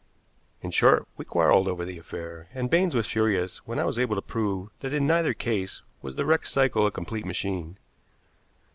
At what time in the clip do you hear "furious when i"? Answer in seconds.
3.05-3.85